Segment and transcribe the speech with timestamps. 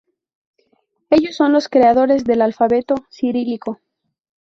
[1.11, 3.77] Ellos son los creadores del alfabeto cirílico.